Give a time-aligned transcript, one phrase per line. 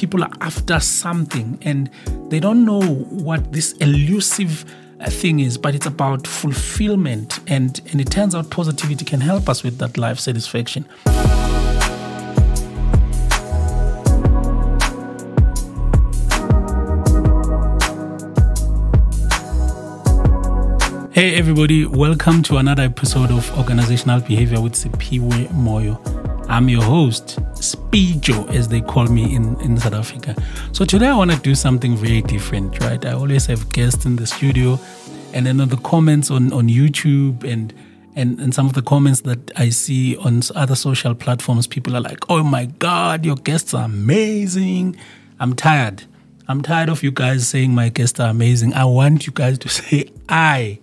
[0.00, 1.90] people are after something and
[2.30, 4.64] they don't know what this elusive
[4.98, 7.38] uh, thing is, but it's about fulfillment.
[7.48, 10.86] And, and it turns out positivity can help us with that life satisfaction.
[21.12, 26.29] Hey everybody, welcome to another episode of Organizational Behavior with Siphiwe Moyo.
[26.50, 30.34] I'm your host, Speejo, as they call me in, in South Africa.
[30.72, 33.06] So today I want to do something very different, right?
[33.06, 34.76] I always have guests in the studio,
[35.32, 37.72] and then on the comments on, on YouTube and,
[38.16, 42.00] and and some of the comments that I see on other social platforms, people are
[42.00, 44.96] like, "Oh my God, your guests are amazing."
[45.38, 46.02] I'm tired.
[46.48, 48.74] I'm tired of you guys saying my guests are amazing.
[48.74, 50.80] I want you guys to say I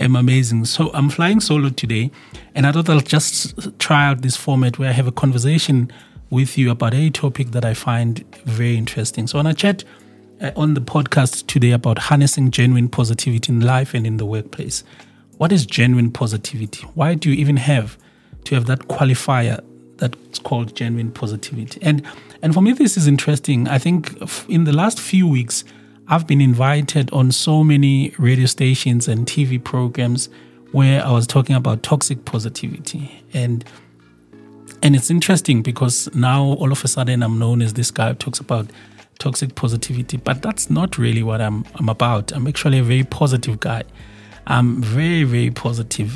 [0.00, 0.64] am amazing.
[0.64, 2.10] So I'm flying solo today,
[2.54, 5.90] and I thought I'll just try out this format where I have a conversation
[6.30, 9.26] with you about a topic that I find very interesting.
[9.26, 9.84] So, I want to chat
[10.40, 14.84] uh, on the podcast today about harnessing genuine positivity in life and in the workplace.
[15.38, 16.86] What is genuine positivity?
[16.94, 17.98] Why do you even have
[18.44, 19.62] to have that qualifier
[19.96, 21.80] that's called genuine positivity?
[21.82, 22.06] And
[22.42, 23.68] and for me, this is interesting.
[23.68, 24.16] I think
[24.48, 25.64] in the last few weeks,
[26.12, 30.28] I've been invited on so many radio stations and TV programs
[30.72, 33.22] where I was talking about toxic positivity.
[33.32, 33.64] And
[34.82, 38.14] and it's interesting because now all of a sudden I'm known as this guy who
[38.14, 38.66] talks about
[39.20, 42.32] toxic positivity, but that's not really what I'm I'm about.
[42.32, 43.84] I'm actually a very positive guy.
[44.48, 45.52] I'm very, very.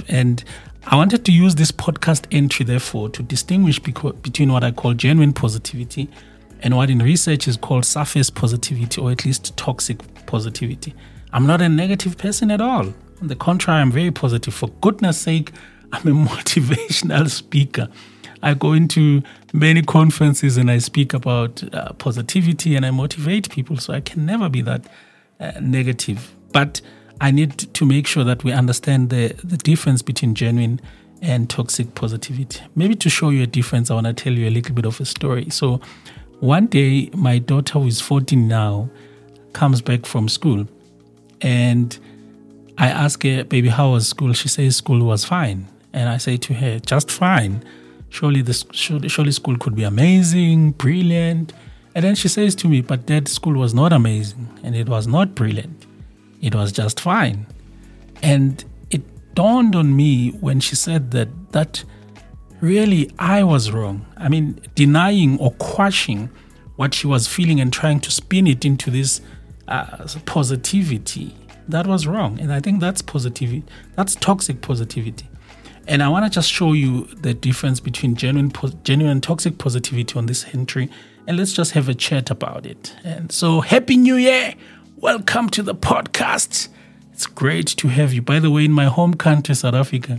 [0.09, 0.43] And
[0.89, 5.33] I wanted to use this podcast entry, therefore, to distinguish between what I call genuine
[5.33, 6.11] positivity
[6.61, 10.95] and what in research is called surface positivity or at least toxic positivity.
[11.33, 12.95] I'm not a negative person at all.
[13.21, 14.55] On the contrary, I'm very positive.
[14.55, 15.53] For goodness sake,
[15.93, 17.89] I'm a motivational speaker.
[18.43, 23.79] I go into many conferences and I speak about uh, positivity and I motivate people,
[23.79, 24.87] so I can never be that
[25.41, 26.35] uh, negative.
[26.53, 26.81] But
[27.21, 30.81] I need to make sure that we understand the, the difference between genuine
[31.23, 32.61] and toxic positivity.
[32.75, 35.01] Maybe to show you a difference, I want to tell you a little bit of
[35.01, 35.49] a story.
[35.51, 35.81] So,
[36.41, 38.91] one day, my daughter, who is 14 now,
[39.53, 40.67] comes back from school.
[41.41, 41.99] And
[42.79, 44.33] I ask her, Baby, how was school?
[44.33, 45.69] She says school was fine.
[45.93, 47.65] And I say to her, Just fine.
[48.09, 51.53] Surely, this, surely school could be amazing, brilliant.
[51.95, 55.07] And then she says to me, But that school was not amazing and it was
[55.07, 55.87] not brilliant.
[56.41, 57.47] It was just fine.
[58.23, 59.03] And it
[59.35, 61.85] dawned on me when she said that, that
[62.61, 64.07] really I was wrong.
[64.17, 66.31] I mean, denying or quashing
[66.77, 69.21] what she was feeling and trying to spin it into this
[69.69, 71.35] uh, positivity.
[71.69, 72.39] That was wrong.
[72.41, 73.65] And I think that's positivity.
[73.97, 75.29] That's toxic positivity.
[75.87, 78.53] And I want to just show you the difference between genuine,
[78.85, 80.91] genuine toxic positivity on this entry.
[81.27, 82.95] And let's just have a chat about it.
[83.05, 84.55] And so, Happy New Year!
[84.97, 86.69] Welcome to the podcast.
[87.13, 88.23] It's great to have you.
[88.23, 90.19] By the way, in my home country, South Africa,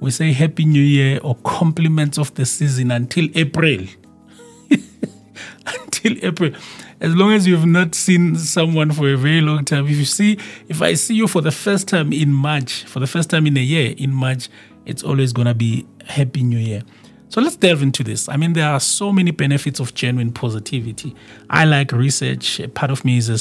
[0.00, 3.86] we say Happy New Year or compliments of the season until April.
[5.66, 6.52] until April.
[7.00, 10.38] As long as you've not seen someone for a very long time, if you see,
[10.68, 13.56] if I see you for the first time in March, for the first time in
[13.56, 14.48] a year in March,
[14.86, 16.82] it's always going to be Happy New Year.
[17.28, 18.28] So let's delve into this.
[18.28, 21.16] I mean, there are so many benefits of genuine positivity.
[21.50, 22.60] I like research.
[22.74, 23.38] Part of me is a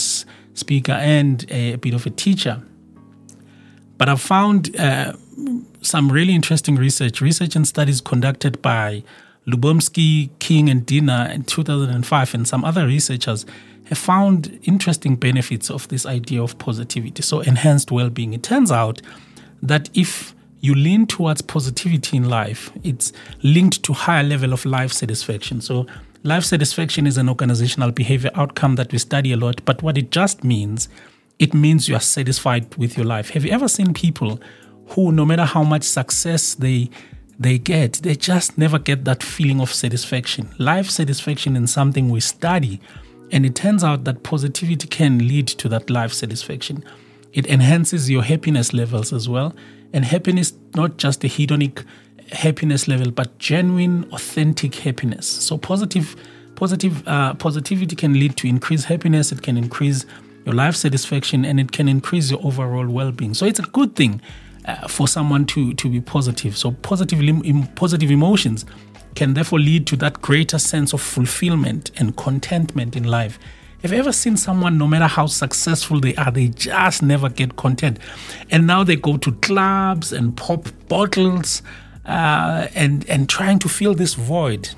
[0.58, 2.62] speaker and a bit of a teacher.
[3.98, 5.14] But I've found uh,
[5.84, 9.04] some really interesting research, research and studies conducted by
[9.46, 13.46] Lyubomirsky, King, and Diener in 2005, and some other researchers
[13.86, 18.34] have found interesting benefits of this idea of positivity, so enhanced well being.
[18.34, 19.02] It turns out
[19.62, 23.12] that if you lean towards positivity in life, it's
[23.42, 25.60] linked to higher level of life satisfaction.
[25.60, 25.86] So
[26.24, 30.10] life satisfaction is an organizational behavior outcome that we study a lot, but what it
[30.10, 30.88] just means,
[31.38, 33.32] it means you are satisfied with your life.
[33.32, 34.40] Have you ever seen people
[34.90, 36.90] who, no matter how much success they
[37.40, 40.48] they get, they just never get that feeling of satisfaction.
[40.60, 42.80] Life satisfaction is something we study,
[43.32, 46.84] and it turns out that positivity can lead to that life satisfaction.
[47.34, 49.56] It enhances your happiness levels as well,
[49.94, 51.84] and happiness not just a hedonic
[52.32, 55.28] happiness level, but genuine, authentic happiness.
[55.28, 56.16] So positive,
[56.56, 59.32] positive, uh, positivity can lead to increased happiness.
[59.32, 60.06] It can increase
[60.46, 63.34] your life satisfaction, and it can increase your overall well-being.
[63.34, 64.22] So it's a good thing
[64.66, 66.58] uh, for someone to to be positive.
[66.58, 67.20] So positive
[67.76, 68.66] positive emotions
[69.16, 73.40] can therefore lead to that greater sense of fulfillment and contentment in life.
[73.84, 77.58] Have you ever seen someone, no matter how successful they are, they just never get
[77.58, 78.00] content?
[78.50, 81.62] And now they go to clubs and pop bottles
[82.06, 84.70] uh, and, and trying to fill this void.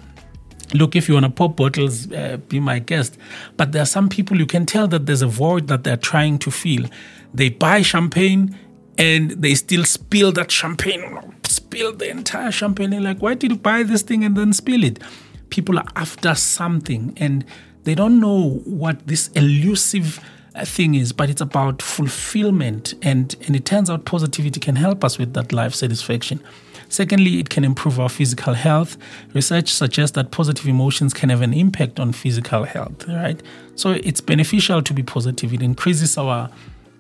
[0.74, 3.18] look, if you want to pop bottles, uh, be my guest.
[3.58, 6.40] But there are some people you can tell that there's a void that they're trying
[6.40, 6.86] to fill.
[7.34, 8.58] They buy champagne
[8.98, 12.92] and they still spill that champagne, spill the entire champagne.
[12.92, 15.02] They're like, why did you buy this thing and then spill it?
[15.50, 17.46] People are after something and
[17.84, 20.20] they don't know what this elusive
[20.56, 22.94] uh, thing is, but it's about fulfillment.
[23.02, 26.42] And, and it turns out positivity can help us with that life satisfaction.
[26.88, 28.98] Secondly, it can improve our physical health.
[29.34, 33.42] Research suggests that positive emotions can have an impact on physical health, right?
[33.76, 35.54] So it's beneficial to be positive.
[35.54, 36.50] It increases our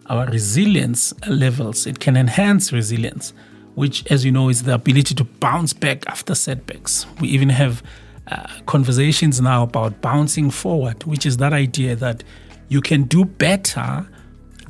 [0.08, 1.88] our resilience levels.
[1.88, 3.34] It can enhance resilience,
[3.76, 7.06] which, as you know, is the ability to bounce back after setbacks.
[7.20, 7.84] We even have
[8.28, 12.24] uh, conversations now about bouncing forward, which is that idea that
[12.70, 14.08] you can do better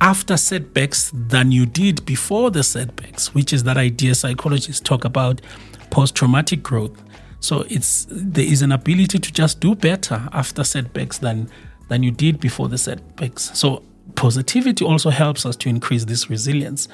[0.02, 5.42] after setbacks than you did before the setbacks, which is that idea psychologists talk about
[5.90, 7.02] post traumatic growth.
[7.40, 11.50] So it's there is an ability to just do better after setbacks than
[11.88, 13.52] than you did before the setbacks.
[13.58, 16.88] So positivity also helps us to increase this resilience.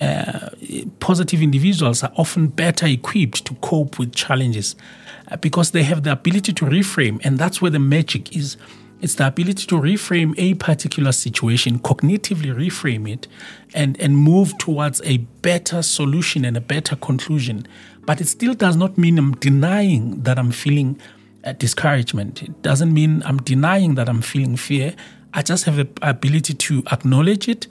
[0.00, 0.48] Uh,
[1.00, 4.74] positive individuals are often better equipped to cope with challenges
[5.30, 8.56] uh, because they have the ability to reframe, and that's where the magic is.
[9.02, 13.26] It's the ability to reframe a particular situation, cognitively reframe it,
[13.74, 17.66] and, and move towards a better solution and a better conclusion.
[18.04, 21.00] But it still does not mean I'm denying that I'm feeling
[21.44, 22.42] uh, discouragement.
[22.42, 24.94] It doesn't mean I'm denying that I'm feeling fear.
[25.34, 27.66] I just have the ability to acknowledge it,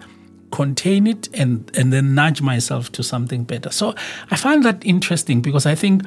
[0.52, 3.70] contain it, and, and then nudge myself to something better.
[3.70, 3.96] So
[4.32, 6.04] I find that interesting because I think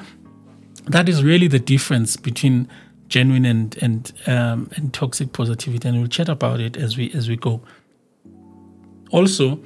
[0.86, 2.68] that is really the difference between
[3.08, 7.28] genuine and and um, and toxic positivity, and we'll chat about it as we as
[7.28, 7.60] we go.
[9.10, 9.60] Also,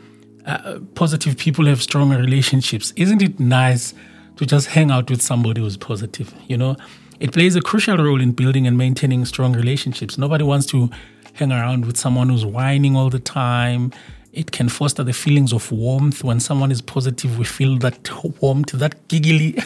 [0.44, 2.92] uh, positive people have stronger relationships.
[2.96, 3.94] Isn't it nice
[4.36, 6.34] to just hang out with somebody who's positive?
[6.48, 6.76] You know,
[7.20, 10.18] it plays a crucial role in building and maintaining strong relationships.
[10.18, 10.90] Nobody wants to
[11.36, 13.92] hang around with someone who's whining all the time.
[14.32, 16.24] It can foster the feelings of warmth.
[16.24, 18.10] When someone is positive, we feel that
[18.40, 19.58] warmth, that giggly.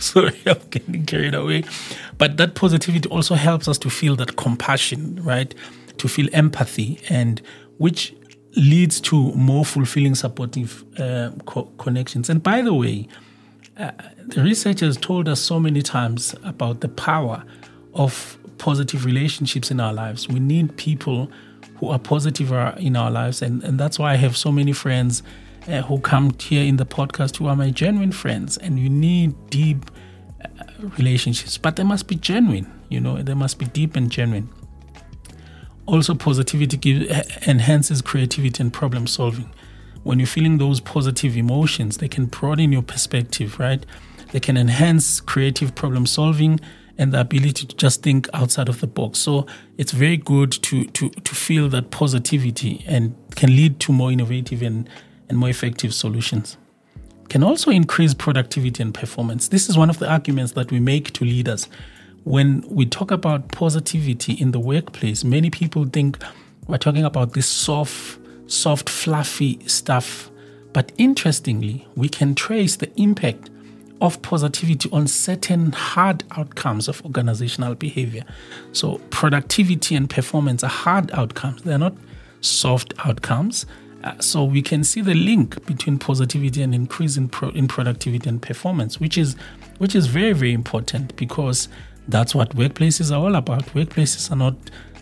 [0.00, 1.64] Sorry, I'm getting carried away.
[2.18, 5.54] But that positivity also helps us to feel that compassion, right?
[5.98, 7.40] To feel empathy, and
[7.76, 8.14] which
[8.56, 12.28] leads to more fulfilling, supportive uh, co- connections.
[12.30, 13.06] And by the way,
[13.80, 13.92] uh,
[14.26, 17.42] the research has told us so many times about the power
[17.94, 20.28] of positive relationships in our lives.
[20.28, 21.30] We need people
[21.76, 25.22] who are positive in our lives, and, and that's why I have so many friends
[25.66, 28.58] uh, who come here in the podcast who are my genuine friends.
[28.58, 29.90] And you need deep
[30.44, 30.64] uh,
[30.98, 32.70] relationships, but they must be genuine.
[32.90, 34.50] You know, they must be deep and genuine.
[35.86, 39.50] Also, positivity gives, enhances creativity and problem solving
[40.02, 43.84] when you're feeling those positive emotions, they can broaden your perspective, right?
[44.32, 46.60] They can enhance creative problem solving
[46.96, 49.18] and the ability to just think outside of the box.
[49.18, 49.46] So
[49.78, 54.62] it's very good to to to feel that positivity and can lead to more innovative
[54.62, 54.88] and,
[55.28, 56.56] and more effective solutions.
[57.28, 59.48] Can also increase productivity and performance.
[59.48, 61.68] This is one of the arguments that we make to leaders.
[62.24, 66.18] When we talk about positivity in the workplace, many people think
[66.66, 68.19] we're talking about this soft
[68.50, 70.30] soft, fluffy stuff.
[70.72, 73.50] But interestingly, we can trace the impact
[74.00, 78.24] of positivity on certain hard outcomes of organizational behavior.
[78.72, 81.96] So, productivity and performance are hard outcomes, they're not
[82.40, 83.66] soft outcomes.
[84.02, 88.28] Uh, so, we can see the link between positivity and increase in, pro- in productivity
[88.28, 89.36] and performance, which is,
[89.78, 91.68] which is very, very important because
[92.08, 93.66] that's what workplaces are all about.
[93.66, 94.56] Workplaces are not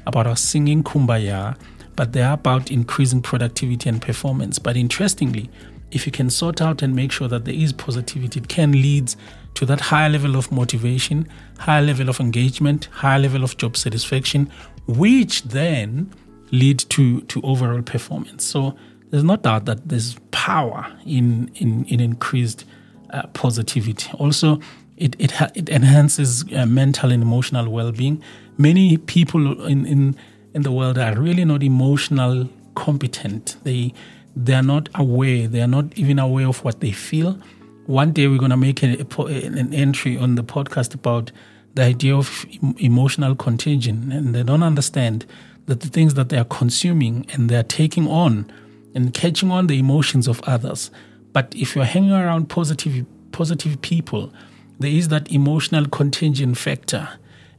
[0.07, 1.57] about us singing kumbaya
[1.99, 4.61] but they are about increasing productivity and performance.
[4.61, 5.51] But interestingly,
[5.91, 9.13] if you can sort out and make sure that there is positivity, it can lead
[9.55, 11.27] to that higher level of motivation,
[11.59, 14.49] higher level of engagement, higher level of job satisfaction,
[14.87, 16.09] which then
[16.53, 18.45] lead to, to overall performance.
[18.45, 18.77] So
[19.11, 22.65] there's no doubt that there's power in, in, in increased
[23.11, 24.09] uh, positivity.
[24.21, 24.61] Also,
[24.97, 28.23] it, it, it enhances uh, mental and emotional well being.
[28.57, 30.17] Many people in, in
[30.55, 33.57] in the world are really not emotional competent.
[33.65, 33.93] They
[34.37, 35.49] they are not aware.
[35.49, 37.39] They are not even aware of what they feel.
[37.87, 41.33] One day we're going to make a, a, an entry on the podcast about
[41.75, 42.47] the idea of
[42.79, 45.27] emotional contagion, and they don't understand
[45.67, 48.51] that the things that they are consuming and they are taking on
[48.95, 50.91] and catching on the emotions of others.
[51.33, 54.33] But if you're hanging around positive positive people,
[54.79, 57.09] there is that emotional contagion factor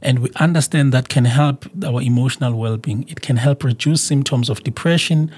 [0.02, 3.08] and we understand that can help our emotional well being.
[3.08, 5.30] It can help reduce symptoms of depression,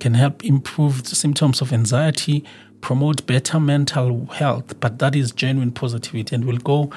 [0.00, 2.44] can help improve symptoms of anxiety,
[2.80, 6.34] promote better mental health, but that is genuine positivity.
[6.34, 6.90] And we'll go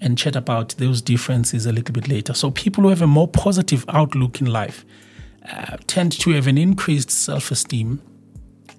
[0.00, 2.34] and chat about those differences a little bit later.
[2.34, 4.84] So, people who have a more positive outlook in life
[5.50, 8.02] uh, tend to have an increased self esteem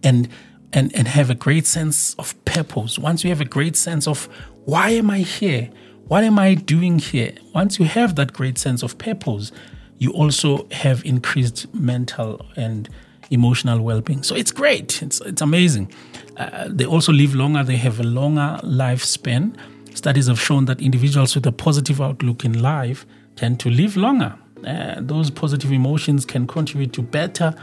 [0.03, 0.27] and,
[0.73, 2.99] and, and have a great sense of purpose.
[2.99, 4.25] Once you have a great sense of
[4.65, 5.69] why am I here?
[6.07, 7.33] What am I doing here?
[7.53, 9.51] Once you have that great sense of purpose,
[9.97, 12.87] you also have increased mental and
[13.29, 14.23] emotional well-being.
[14.23, 15.01] So it's great.
[15.01, 15.91] It's it's amazing.
[16.37, 17.61] Uh, they also live longer.
[17.61, 19.57] They have a longer lifespan.
[19.95, 24.33] Studies have shown that individuals with a positive outlook in life tend to live longer.
[24.65, 27.53] Uh, those positive emotions can contribute to better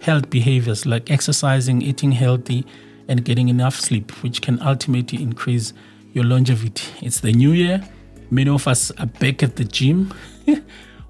[0.00, 2.64] health behaviors like exercising, eating healthy,
[3.08, 5.74] and getting enough sleep, which can ultimately increase
[6.12, 6.86] your longevity.
[7.02, 7.82] It's the new year.
[8.30, 10.12] Many of us are back at the gym,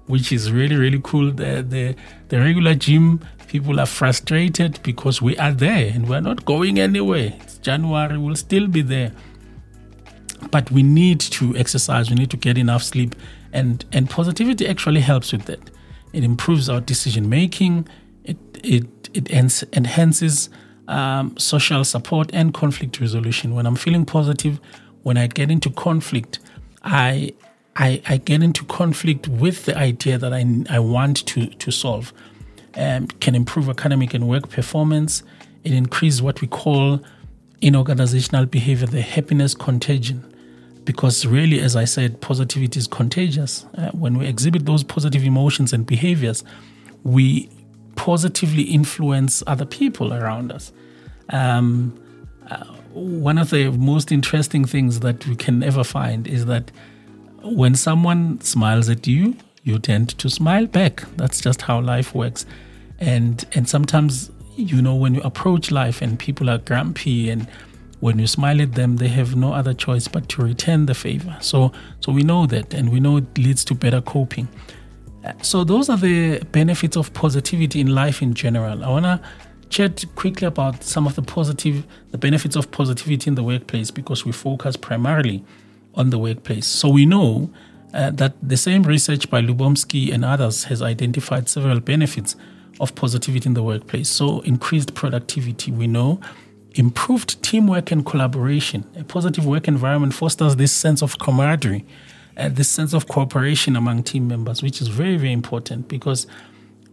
[0.07, 1.31] which is really, really cool.
[1.31, 1.95] The, the,
[2.29, 7.33] the regular gym people are frustrated because we are there and we're not going anywhere.
[7.41, 9.11] It's January, we'll still be there.
[10.49, 13.15] But we need to exercise, we need to get enough sleep,
[13.53, 15.69] and, and positivity actually helps with that.
[16.13, 17.87] It improves our decision making,
[18.23, 20.49] it, it, it enhances
[20.87, 23.53] um, social support and conflict resolution.
[23.53, 24.59] When I'm feeling positive,
[25.03, 26.39] when I get into conflict,
[26.83, 27.33] I,
[27.75, 32.13] I, I get into conflict with the idea that I, I want to, to solve
[32.75, 35.23] um, can improve academic and work performance.
[35.63, 37.01] It increases what we call
[37.61, 40.27] in organizational behavior the happiness contagion.
[40.83, 43.65] Because really, as I said, positivity is contagious.
[43.77, 46.43] Uh, when we exhibit those positive emotions and behaviors,
[47.03, 47.49] we
[47.95, 50.71] positively influence other people around us.
[51.29, 51.99] Um,
[52.49, 56.71] uh, one of the most interesting things that we can ever find is that
[57.43, 61.03] when someone smiles at you, you tend to smile back.
[61.17, 62.45] That's just how life works.
[62.99, 67.47] And and sometimes you know when you approach life and people are grumpy and
[67.99, 71.37] when you smile at them they have no other choice but to return the favor.
[71.41, 74.47] So so we know that and we know it leads to better coping.
[75.43, 78.83] So those are the benefits of positivity in life in general.
[78.83, 79.21] I want to
[79.71, 84.25] chat quickly about some of the positive the benefits of positivity in the workplace because
[84.25, 85.43] we focus primarily
[85.95, 86.67] on the workplace.
[86.67, 87.49] So we know
[87.93, 92.35] uh, that the same research by Lyubomirsky and others has identified several benefits
[92.79, 94.09] of positivity in the workplace.
[94.09, 96.19] So, increased productivity, we know,
[96.75, 98.85] improved teamwork and collaboration.
[98.97, 101.85] A positive work environment fosters this sense of camaraderie,
[102.37, 106.27] uh, this sense of cooperation among team members, which is very, very important because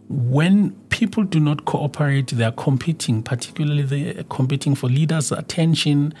[0.09, 6.13] when people do not cooperate, they are competing, particularly they're competing for leaders' attention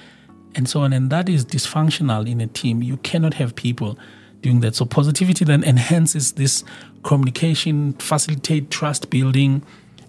[0.55, 0.93] and so on.
[0.93, 2.81] And that is dysfunctional in a team.
[2.81, 3.99] You cannot have people
[4.39, 4.75] doing that.
[4.75, 6.63] So positivity then enhances this
[7.03, 9.63] communication, facilitate trust building,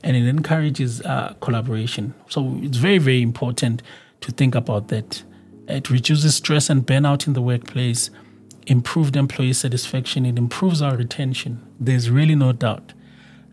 [0.04, 2.14] and it encourages uh, collaboration.
[2.28, 3.82] So it's very, very important
[4.20, 5.24] to think about that.
[5.66, 8.08] It reduces stress and burnout in the workplace,
[8.68, 11.60] improved employee satisfaction, it improves our retention.
[11.80, 12.92] There's really no doubt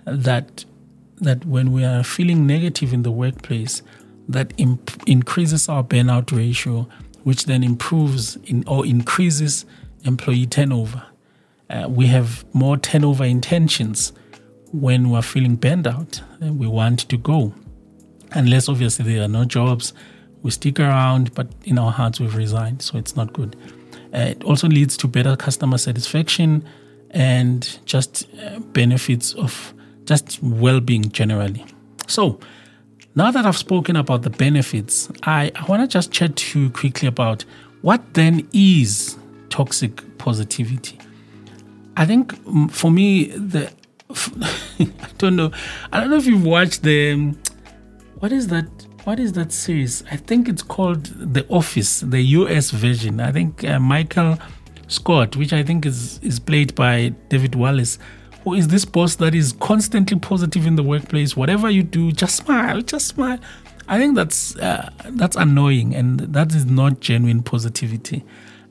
[0.05, 0.63] that
[1.19, 3.81] that when we are feeling negative in the workplace,
[4.27, 6.88] that imp- increases our burnout ratio,
[7.24, 9.65] which then improves in, or increases
[10.03, 11.03] employee turnover.
[11.69, 14.13] Uh, we have more turnover intentions
[14.71, 17.53] when we're feeling burned out and we want to go.
[18.31, 19.93] Unless obviously there are no jobs,
[20.43, 23.55] we stick around, but in our hearts we've resigned, so it's not good.
[24.13, 26.63] Uh, it also leads to better customer satisfaction
[27.12, 29.74] and just uh, benefits of
[30.08, 31.64] just well being generally.
[32.08, 32.40] So,
[33.16, 36.70] now that I've spoken about the benefits, I, I want to just chat to you
[36.70, 37.44] quickly about
[37.82, 39.18] what then is
[39.50, 40.98] toxic positivity.
[41.96, 43.72] I think mm, for me, the
[44.80, 45.52] I don't know.
[45.92, 47.34] I don't know if you've watched the
[48.20, 48.66] what is that?
[49.04, 50.04] What is that series?
[50.12, 53.20] I think it's called The Office, the US version.
[53.20, 54.38] I think uh, Michael
[54.88, 58.00] Scott, which I think is is played by David Wallace,
[58.48, 61.36] who is this boss that is constantly positive in the workplace.
[61.36, 63.39] Whatever you do, just smile, just smile.
[63.88, 68.24] I think that's uh, that's annoying, and that is not genuine positivity.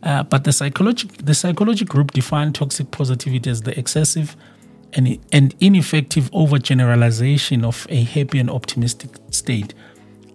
[0.03, 4.37] Uh, but the psychology, the psychology group defined toxic positivity as the excessive
[4.93, 9.75] and, and ineffective overgeneralization of a happy and optimistic state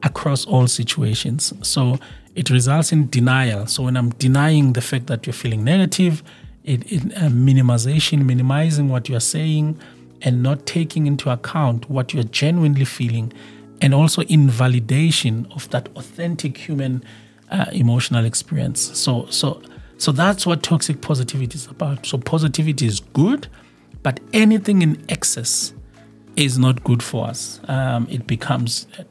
[0.04, 1.54] across all situations.
[1.62, 2.00] So
[2.36, 3.68] it results in denial.
[3.68, 6.24] So when I'm denying the fact that you're feeling negative,
[6.64, 9.80] it, it uh, minimization, minimizing what you're saying,
[10.22, 13.34] and not taking into account what you're genuinely feeling,
[13.82, 17.04] and also invalidation of that authentic human
[17.50, 18.98] uh, emotional experience.
[18.98, 19.62] So, so,
[19.98, 22.06] so that's what toxic positivity is about.
[22.06, 23.48] So, positivity is good,
[24.04, 25.74] but anything in excess
[26.36, 27.60] is not good for us.
[27.68, 29.04] Um, it becomes uh,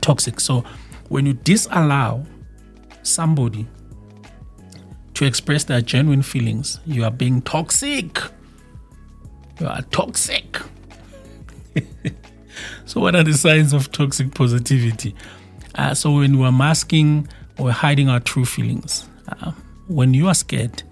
[0.00, 0.40] toxic.
[0.40, 0.64] So
[1.08, 2.24] when you disallow
[3.02, 3.66] somebody
[5.22, 8.18] to express their genuine feelings, you are being toxic.
[9.60, 10.60] You are toxic.
[12.86, 15.14] so, what are the signs of toxic positivity?
[15.76, 19.52] Uh, so, when we're masking or hiding our true feelings, uh,
[19.86, 20.82] when you are scared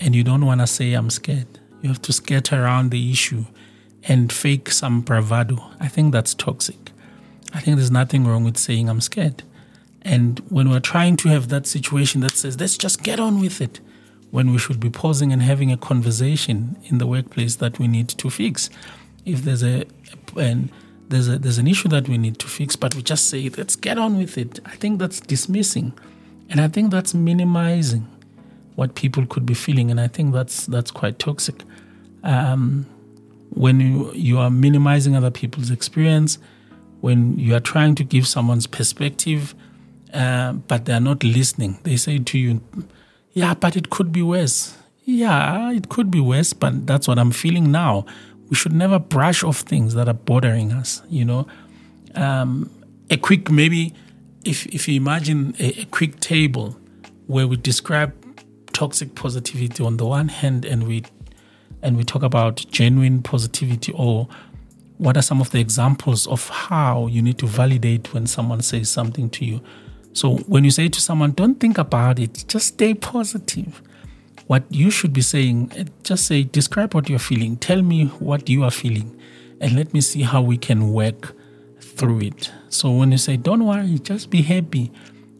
[0.00, 3.44] and you don't want to say, I'm scared, you have to skirt around the issue
[4.04, 5.62] and fake some bravado.
[5.78, 6.92] I think that's toxic.
[7.52, 9.42] I think there's nothing wrong with saying, I'm scared.
[10.14, 13.60] And when we're trying to have that situation that says, let's just get on with
[13.60, 13.80] it,
[14.30, 18.08] when we should be pausing and having a conversation in the workplace that we need
[18.08, 18.70] to fix.
[19.24, 19.84] If there's a,
[20.36, 20.70] and
[21.08, 23.76] there's a there's an issue that we need to fix, but we just say, let's
[23.76, 24.60] get on with it.
[24.64, 25.92] I think that's dismissing.
[26.50, 28.06] And I think that's minimizing
[28.76, 29.90] what people could be feeling.
[29.90, 31.62] And I think that's that's quite toxic.
[32.24, 32.86] Um,
[33.50, 36.38] when you, you are minimizing other people's experience,
[37.00, 39.54] when you are trying to give someone's perspective,
[40.12, 41.78] uh, but they're not listening.
[41.82, 42.60] They say to you,
[43.32, 44.76] Yeah, but it could be worse.
[45.04, 48.04] Yeah, it could be worse, but that's what I'm feeling now.
[48.50, 51.46] We should never brush off things that are bothering us, you know.
[52.14, 52.70] Um,
[53.10, 53.94] a quick, maybe,
[54.44, 56.76] if, if you imagine a, a quick table
[57.26, 58.14] where we describe
[58.72, 61.04] toxic positivity on the one hand and we
[61.82, 64.28] and we talk about genuine positivity or
[64.98, 68.88] what are some of the examples of how you need to validate when someone says
[68.88, 69.60] something to you
[70.18, 73.80] so when you say to someone, don't think about it, just stay positive.
[74.48, 77.56] What you should be saying, eh, just say, describe what you're feeling.
[77.56, 79.16] Tell me what you are feeling,
[79.60, 81.36] and let me see how we can work
[81.80, 82.50] through it.
[82.68, 84.90] So when you say, don't worry, just be happy,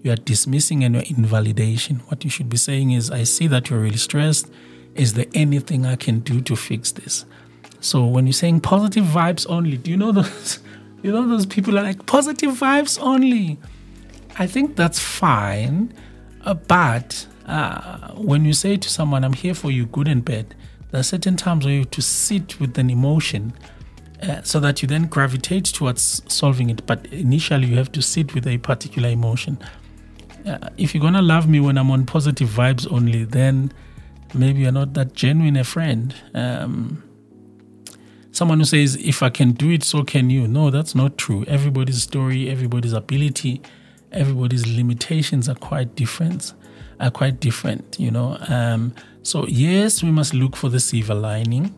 [0.04, 1.96] you are dismissing and you're invalidation.
[2.06, 4.48] What you should be saying is, I see that you're really stressed.
[4.94, 7.24] Is there anything I can do to fix this?
[7.80, 10.60] So when you're saying positive vibes only, do you know those?
[11.00, 13.56] You know those people are like positive vibes only.
[14.38, 15.92] I think that's fine.
[16.44, 20.54] Uh, but uh, when you say to someone, I'm here for you, good and bad,
[20.90, 23.52] there are certain times where you have to sit with an emotion
[24.22, 26.86] uh, so that you then gravitate towards solving it.
[26.86, 29.58] But initially, you have to sit with a particular emotion.
[30.46, 33.72] Uh, if you're going to love me when I'm on positive vibes only, then
[34.34, 36.14] maybe you're not that genuine a friend.
[36.32, 37.02] Um,
[38.30, 40.46] someone who says, If I can do it, so can you.
[40.46, 41.44] No, that's not true.
[41.46, 43.62] Everybody's story, everybody's ability
[44.12, 46.54] everybody's limitations are quite different
[47.00, 48.36] are quite different you know?
[48.48, 51.74] Um, so yes we must look for the silver lining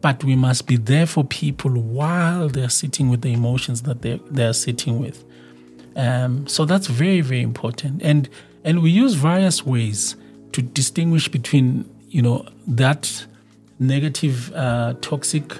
[0.00, 4.20] but we must be there for people while they're sitting with the emotions that they're,
[4.30, 5.24] they're sitting with.
[5.96, 8.02] Um, so that's very very important.
[8.02, 8.28] And
[8.64, 10.16] and we use various ways
[10.52, 13.26] to distinguish between you know that
[13.80, 15.56] negative uh, toxic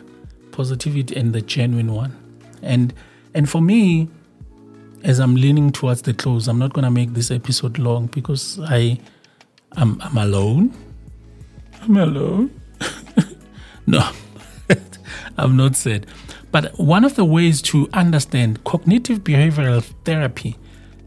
[0.53, 2.17] positivity and the genuine one.
[2.63, 2.95] And
[3.35, 4.09] and for me
[5.05, 8.59] as I'm leaning towards the close, I'm not going to make this episode long because
[8.63, 8.99] I,
[9.73, 10.75] I'm, I'm alone.
[11.83, 12.61] I'm alone.
[13.87, 14.09] no,
[15.39, 16.07] I'm not sad.
[16.51, 20.57] But one of the ways to understand cognitive behavioral therapy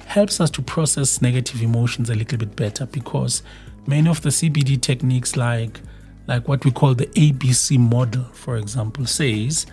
[0.05, 3.43] helps us to process negative emotions a little bit better because
[3.87, 5.81] many of the CBT techniques, like
[6.27, 9.65] like what we call the ABC model, for example, says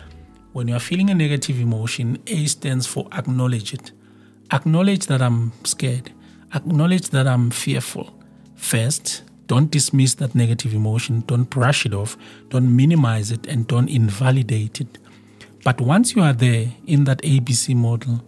[0.52, 3.92] when you are feeling a negative emotion, A stands for acknowledge it
[4.52, 6.12] acknowledge that I'm scared,
[6.54, 8.14] acknowledge that I'm fearful.
[8.56, 12.16] First, don't dismiss that negative emotion, don't brush it off,
[12.50, 14.98] don't minimize it, and don't invalidate it.
[15.64, 18.22] But once you are there in that ABC model,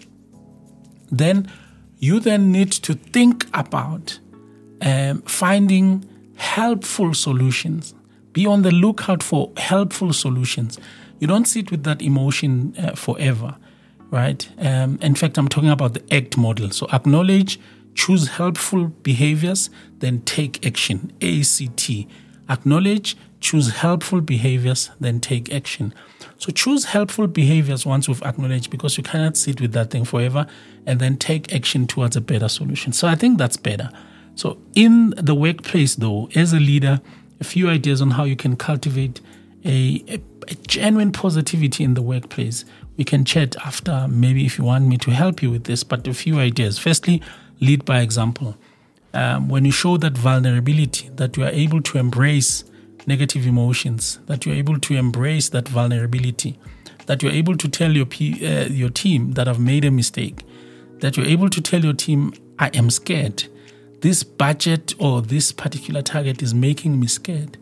[1.10, 1.50] then
[1.98, 4.18] you then need to think about
[4.80, 7.94] um, finding helpful solutions.
[8.32, 10.78] Be on the lookout for helpful solutions.
[11.18, 13.56] You don't sit with that emotion uh, forever
[14.10, 14.48] right?
[14.58, 16.70] Um, in fact, I'm talking about the ACT model.
[16.70, 17.60] So acknowledge,
[17.94, 21.12] choose helpful behaviors, then take action.
[21.22, 21.90] ACT.
[22.48, 25.94] Acknowledge, choose helpful behaviors, then take action.
[26.38, 30.46] So choose helpful behaviors once we've acknowledged because you cannot sit with that thing forever
[30.86, 32.92] and then take action towards a better solution.
[32.92, 33.90] So I think that's better.
[34.34, 37.00] So in the workplace, though, as a leader,
[37.40, 39.20] a few ideas on how you can cultivate
[39.64, 42.64] a, a, a genuine positivity in the workplace
[43.00, 46.06] we can chat after, maybe if you want me to help you with this, but
[46.06, 46.78] a few ideas.
[46.78, 47.22] Firstly,
[47.58, 48.58] lead by example.
[49.14, 52.62] Um, when you show that vulnerability, that you are able to embrace
[53.06, 56.58] negative emotions, that you're able to embrace that vulnerability,
[57.06, 60.44] that you're able to tell your, uh, your team that I've made a mistake,
[60.98, 63.44] that you're able to tell your team, I am scared.
[64.02, 67.56] This budget or this particular target is making me scared.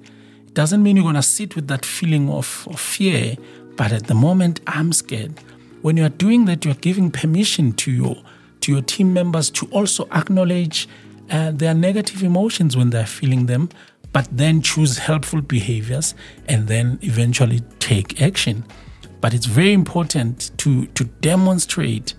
[0.49, 3.37] It doesn't mean you're going to sit with that feeling of, of fear
[3.79, 5.33] but at the moment I'm scared.
[5.81, 8.17] When you are doing that, you are giving permission to your
[8.61, 10.89] to your team members to also acknowledge
[11.31, 13.71] uh, their negative emotions when they're feeling them,
[14.13, 16.15] but then choose helpful behaviors
[16.49, 18.65] and then eventually take action.
[19.21, 22.15] But it's very important to to demonstrate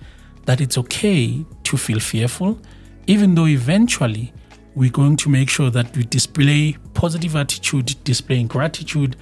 [0.45, 2.57] that it's okay to feel fearful,
[3.05, 4.31] even though eventually
[4.75, 9.17] we're going to make sure that we display positive attitude, displaying gratitude,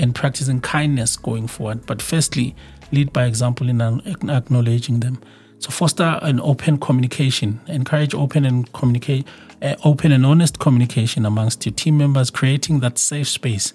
[0.00, 1.86] and practicing kindness going forward.
[1.86, 2.56] But firstly,
[2.90, 5.20] lead by example in acknowledging them.
[5.58, 9.26] So foster an open communication, encourage open and communicate,
[9.60, 13.74] uh, open and honest communication amongst your team members, creating that safe space,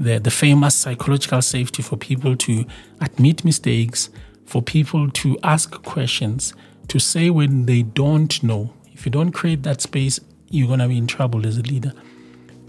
[0.00, 2.64] the the famous psychological safety for people to
[3.02, 4.08] admit mistakes,
[4.46, 6.54] for people to ask questions,
[6.88, 8.72] to say when they don't know.
[8.94, 10.18] If you don't create that space,
[10.50, 11.92] you're gonna be in trouble as a leader.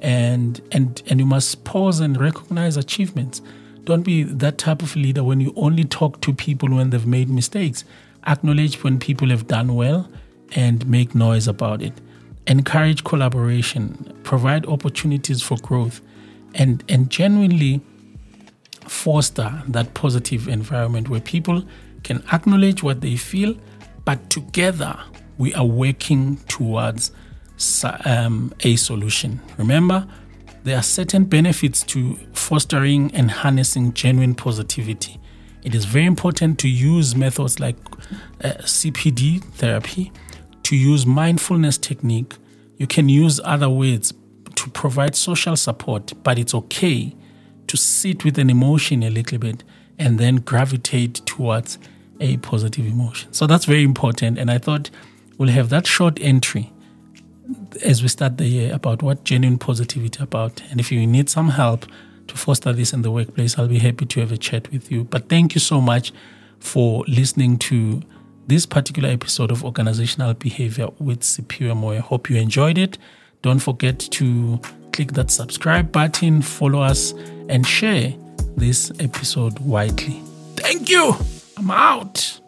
[0.01, 3.41] And and and you must pause and recognize achievements.
[3.83, 7.29] Don't be that type of leader when you only talk to people when they've made
[7.29, 7.83] mistakes.
[8.27, 10.09] Acknowledge when people have done well
[10.53, 11.93] and make noise about it.
[12.47, 16.01] Encourage collaboration, provide opportunities for growth,
[16.55, 17.81] and, and genuinely
[18.87, 21.63] foster that positive environment where people
[22.03, 23.55] can acknowledge what they feel,
[24.05, 24.97] but together
[25.37, 27.11] we are working towards
[28.05, 29.39] um, a solution.
[29.57, 30.07] Remember,
[30.63, 35.19] there are certain benefits to fostering and harnessing genuine positivity.
[35.63, 37.77] It is very important to use methods like
[38.43, 40.11] uh, CBT therapy,
[40.63, 42.37] to use mindfulness technique.
[42.77, 44.13] You can use other ways
[44.55, 47.15] to provide social support, but it's okay
[47.67, 49.63] to sit with an emotion a little bit
[49.97, 51.77] and then gravitate towards
[52.19, 53.31] a positive emotion.
[53.33, 54.37] So that's very important.
[54.37, 54.89] And I thought
[55.37, 56.71] we'll have that short entry
[57.83, 60.61] as we start the year about what genuine positivity about.
[60.69, 61.85] And if you need some help
[62.27, 65.03] to foster this in the workplace, I'll be happy to have a chat with you.
[65.03, 66.11] But thank you so much
[66.59, 68.01] for listening to
[68.47, 71.99] this particular episode of Organizational Behavior with Siphiwe Moyo.
[71.99, 72.97] Hope you enjoyed it.
[73.41, 74.59] Don't forget to
[74.91, 77.13] click that subscribe button, follow us,
[77.47, 78.13] and share
[78.57, 80.21] this episode widely.
[80.55, 81.15] Thank you.
[81.57, 82.39] I'm out.